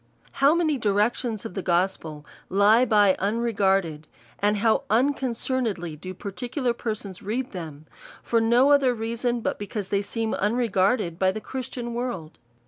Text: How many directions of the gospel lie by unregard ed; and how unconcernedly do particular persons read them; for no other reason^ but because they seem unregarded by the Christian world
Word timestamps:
How 0.31 0.55
many 0.55 0.79
directions 0.79 1.45
of 1.45 1.53
the 1.53 1.61
gospel 1.61 2.25
lie 2.49 2.85
by 2.85 3.13
unregard 3.19 3.85
ed; 3.85 4.07
and 4.39 4.57
how 4.57 4.81
unconcernedly 4.89 5.95
do 5.95 6.15
particular 6.15 6.73
persons 6.73 7.21
read 7.21 7.51
them; 7.51 7.85
for 8.23 8.41
no 8.41 8.71
other 8.71 8.95
reason^ 8.95 9.43
but 9.43 9.59
because 9.59 9.89
they 9.89 10.01
seem 10.01 10.33
unregarded 10.33 11.19
by 11.19 11.31
the 11.31 11.39
Christian 11.39 11.93
world 11.93 12.39